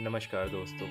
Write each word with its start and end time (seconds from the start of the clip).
नमस्कार 0.00 0.48
दोस्तों। 0.48 0.88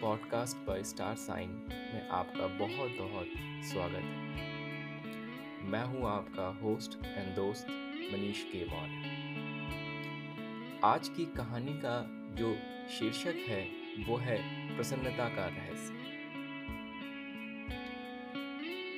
पॉडकास्ट 0.00 0.56
पर 0.56 0.82
स्टार 0.82 1.14
साइन 1.14 1.50
में 1.94 2.08
आपका 2.08 2.46
बहुत 2.46 2.90
बहुत 2.90 3.26
स्वागत। 3.64 3.94
है 3.94 5.64
मैं 5.64 5.84
हूँ 5.84 6.06
आपका 6.06 6.58
होस्ट 6.62 7.04
एंड 7.04 7.36
दोस्त 7.36 7.66
मनीष 8.12 8.42
के 8.42 8.64
मौर्य 8.64 8.94
आज 10.84 11.08
की 11.08 11.24
कहानी 11.24 11.72
का 11.72 12.06
जो 12.34 12.58
शीर्षक 12.90 13.34
है, 13.48 13.68
वो 14.08 14.16
है 14.16 14.66
प्रसन्नता 14.76 15.28
का 15.28 15.46
रहस्य। 15.46 15.94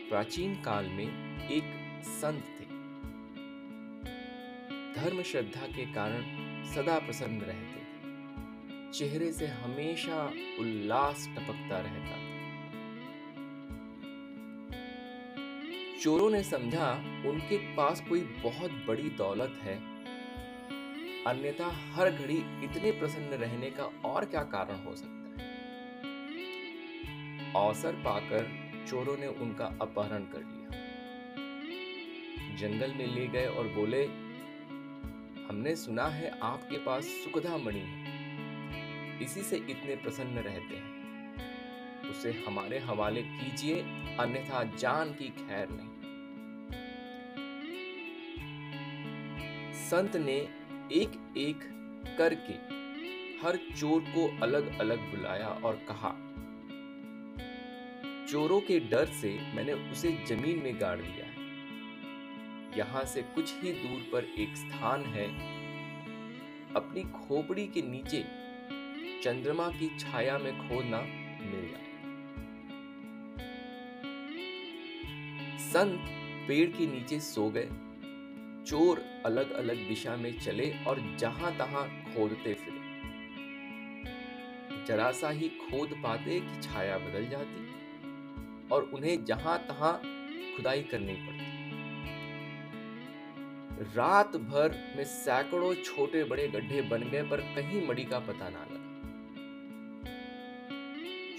प्राचीन 0.08 0.62
काल 0.62 0.86
में 0.86 1.48
एक 1.48 1.64
संत 2.04 2.44
थे। 2.44 2.64
धर्म 5.02 5.22
श्रद्धा 5.22 5.66
के 5.66 5.86
कारण 5.86 6.48
सदा 6.64 6.98
प्रसन्न 6.98 7.40
रहते 7.40 7.77
चेहरे 8.94 9.32
से 9.32 9.46
हमेशा 9.46 10.32
उल्लास 10.58 11.28
टपकता 11.32 11.78
रहता। 11.78 12.38
चोरों 16.00 16.30
ने 16.30 16.42
समझा, 16.42 16.92
उनके 17.28 17.74
पास 17.74 18.00
कोई 18.08 18.20
बहुत 18.20 18.70
बड़ी 18.70 19.10
दौलत 19.10 19.58
है। 19.62 19.76
अन्यथा 21.24 21.92
हर 21.92 22.10
घड़ी 22.10 22.38
इतने 22.38 22.92
प्रसन्न 22.92 23.26
रहने 23.26 23.70
का 23.70 23.84
और 23.84 24.24
क्या 24.24 24.42
कारण 24.42 24.76
हो 24.76 24.96
सकता 24.96 25.42
है? 25.42 25.48
अवसर 27.56 27.92
पाकर 27.92 28.68
चोरों 28.88 29.16
ने 29.16 29.26
उनका 29.26 29.64
अपहरण 29.64 30.22
कर 30.22 30.38
लिया। 30.38 30.68
जंगल 32.56 32.94
में 32.94 33.06
ले 33.14 33.26
गए 33.26 33.46
और 33.46 33.68
बोले, 33.68 34.04
हमने 35.48 35.76
सुना 35.76 36.04
है 36.04 36.38
आपके 36.42 36.78
पास 36.78 37.04
सुखदा 37.04 37.56
मणि 37.56 37.80
है। 37.80 38.07
इसी 39.22 39.42
से 39.42 39.56
इतने 39.56 39.96
प्रसन्न 39.96 40.38
रहते 40.38 40.76
हैं। 40.76 42.10
उसे 42.10 42.32
हमारे 42.46 42.78
हवाले 42.78 43.22
कीजिए, 43.22 43.80
अन्यथा 44.20 44.62
जान 44.76 45.12
की 45.12 45.28
खैर 45.28 45.68
नहीं। 45.70 45.96
संत 49.84 50.16
ने 50.16 50.36
एक 50.92 51.12
एक 51.38 51.60
करके 52.18 52.54
हर 53.38 53.56
चोर 53.76 54.00
को 54.08 54.26
अलग 54.42 54.78
अलग 54.80 55.10
बुलाया 55.10 55.48
और 55.64 55.74
कहा, 55.88 56.14
चोरों 58.30 58.60
के 58.60 58.78
डर 58.80 59.06
से 59.12 59.30
मैंने 59.54 59.72
उसे 59.92 60.10
ज़मीन 60.28 60.58
में 60.58 60.80
गाड़ 60.80 60.98
दिया 61.00 61.26
यहाँ 62.76 63.04
से 63.04 63.22
कुछ 63.34 63.52
ही 63.62 63.72
दूर 63.72 64.00
पर 64.12 64.24
एक 64.40 64.56
स्थान 64.56 65.04
है। 65.04 65.26
अपनी 66.74 67.02
खोपड़ी 67.02 67.66
के 67.66 67.82
नीचे 67.82 68.24
चंद्रमा 69.22 69.68
की 69.68 69.88
छाया 69.98 70.38
में 70.38 70.52
खोदना 70.58 71.00
मिल 71.40 71.68
जाए। 71.68 71.86
संत 75.58 76.00
पेड़ 76.48 76.68
के 76.70 76.86
नीचे 76.86 77.20
सो 77.20 77.48
गए। 77.50 77.68
चोर 78.66 79.02
अलग 79.26 79.50
अलग 79.50 79.76
दिशा 79.88 80.16
में 80.16 80.38
चले 80.38 80.84
और 80.86 81.16
जहाँ 81.18 81.56
तहां 81.58 81.82
खोदते 82.14 82.54
फिरे। 82.54 82.76
जरा 84.86 85.10
सा 85.12 85.30
ही 85.30 85.48
खोद 85.48 85.90
पाते 86.02 86.40
कि 86.40 86.60
छाया 86.62 86.98
बदल 86.98 87.28
जाती 87.28 87.66
और 88.72 88.90
उन्हें 88.94 89.24
जहाँ 89.24 89.58
तहां 89.58 89.92
खुदाई 90.56 90.82
करनी 90.82 91.12
पड़ती। 91.12 91.46
रात 93.96 94.36
भर 94.36 94.94
में 94.96 95.04
सैकड़ों 95.04 95.74
छोटे 95.74 96.24
बड़े 96.24 96.48
गड्ढे 96.48 96.82
बन 96.82 97.02
गए 97.02 97.22
पर 97.22 97.40
कहीं 97.56 97.86
मड़ी 97.88 98.04
का 98.04 98.18
पता 98.18 98.48
ना 98.48 98.64
लगा। 98.64 98.86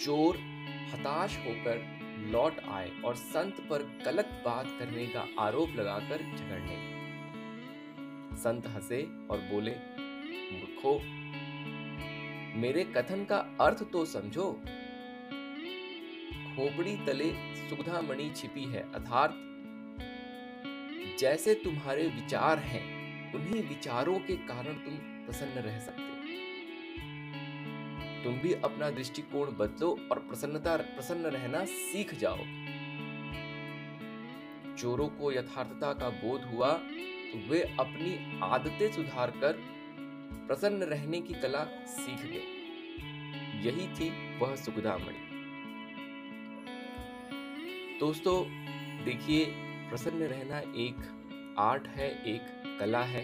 चोर 0.02 0.38
हताश 0.94 1.38
होकर 1.38 1.82
लौट 2.32 2.60
आए 2.70 2.92
और 3.06 3.16
संत 3.16 3.60
पर 3.70 3.84
गलत 4.06 4.30
बात 4.46 4.68
करने 4.80 5.06
का 5.08 5.26
आरोप 5.40 5.70
लगाकर 5.76 6.22
झगड़ने 6.36 6.78
संत 8.38 8.68
हंसे 8.68 9.02
और 9.32 9.40
बोले, 9.52 9.72
मूर्खो, 10.52 10.94
मेरे 12.60 12.84
कथन 12.84 13.26
का 13.26 13.38
अर्थ 13.62 13.84
तो 13.92 14.06
समझो। 14.06 14.52
खोपड़ी 16.50 16.96
तले 17.06 17.30
सुधा 17.60 18.02
मणि 18.02 18.32
छिपी 18.36 18.64
है 18.64 18.82
अर्थात 18.94 19.36
जैसे 21.20 21.54
तुम्हारे 21.56 22.08
विचार 22.08 22.60
हैं, 22.60 22.84
उन्हीं 23.34 23.64
विचारों 23.64 24.20
के 24.20 24.36
कारण 24.36 24.74
तुम 24.74 24.96
प्रसन्न 25.26 25.62
रह 25.62 25.80
सकते 25.80 26.19
तुम 28.24 28.34
भी 28.34 28.54
अपना 28.54 28.90
दृष्टिकोण 28.90 29.52
बदलो 29.52 29.90
और 30.12 30.20
प्रसन्नता, 30.20 30.76
प्रसन्न 30.78 31.26
रहना 31.26 31.66
सीख 31.66 32.14
जाओ। 32.14 32.38
चोरों 34.76 35.08
को 35.10 35.32
यथार्थता 35.32 35.94
का 35.94 36.10
बोध 36.10 36.44
हुआ 36.44 36.72
तो 37.32 37.40
वे 37.50 37.62
अपनी 37.80 38.40
आदतें 38.44 38.92
सुधार 38.92 39.32
कर 39.32 39.58
प्रसन्न 40.48 40.84
रहने 40.84 41.22
की 41.22 41.34
कला 41.34 41.64
सीख 41.88 42.26
गए। 42.26 42.46
यही 43.62 43.88
थी 43.96 44.10
वह 44.40 44.56
सुखदामणि। 44.56 45.28
दोस्तों, 48.00 48.38
देखिए, 49.06 49.46
प्रसन्न 49.90 50.24
रहना 50.24 50.60
एक 50.60 51.56
आर्ट 51.60 51.88
है, 51.88 52.10
एक 52.26 52.78
कला 52.80 53.02
है, 53.04 53.24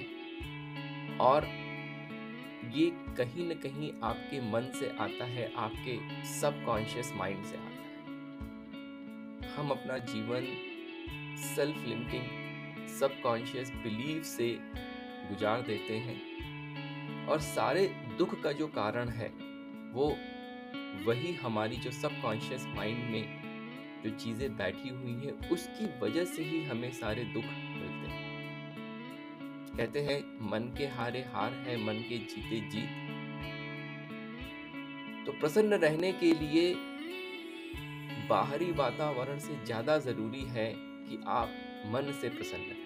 और 1.17 1.45
ये 2.73 2.89
कहीं 3.17 3.47
न 3.49 3.53
कहीं 3.53 3.91
आपके 4.03 4.39
मन 4.51 4.71
से 4.79 4.89
आता 4.99 5.25
है, 5.25 5.51
आपके 5.55 5.97
सबकॉन्शियस 6.25 7.11
माइंड 7.15 7.43
से 7.45 7.57
आता 7.57 7.67
है। 7.67 7.73
हम 9.55 9.69
अपना 9.69 9.97
जीवन 9.97 10.47
सेल्फ 11.45 11.87
लिमिटिंग 11.87 12.87
सबकॉन्शियस 12.89 13.71
बिलीव 13.83 14.21
से 14.23 14.51
गुजार 15.29 15.61
देते 15.61 15.97
हैं 15.97 17.27
और 17.27 17.39
सारे 17.39 17.87
दुख 18.17 18.41
का 18.41 18.51
जो 18.51 18.67
कारण 18.67 19.09
है, 19.09 19.27
वो 19.93 20.15
वही 21.05 21.33
हमारी 21.33 21.75
जो 21.75 21.91
सबकॉन्शियस 21.91 22.65
माइंड 22.67 22.97
में 23.09 24.01
जो 24.03 24.09
चीज़ें 24.09 24.55
बैठी 24.57 24.89
हुई 24.89 25.13
हैं, 25.13 25.49
उसकी 25.49 25.85
वजह 25.99 26.25
से 26.25 26.43
ही 26.43 26.63
हमें 26.63 26.91
सारे 26.91 27.23
दुख 27.23 27.43
कहते 29.77 29.99
हैं, 29.99 30.19
मन 30.41 30.71
के 30.77 30.85
हारे 30.87 31.21
हार 31.33 31.53
है, 31.65 31.77
मन 31.77 31.97
के 32.09 32.17
जीते 32.25 32.59
जीत। 32.69 33.03
तो 35.25 35.31
प्रसन्न 35.31 35.73
रहने 35.73 36.11
के 36.13 36.31
लिए 36.33 36.73
बाहरी 38.29 38.71
वातावरण 38.71 39.39
से 39.39 39.55
ज़्यादा 39.65 39.97
ज़रूरी 39.99 40.43
है 40.49 40.71
कि 40.75 41.23
आप 41.27 41.49
मन 41.85 42.11
से 42.21 42.29
प्रसन्न 42.29 42.61
रहें। 42.61 42.84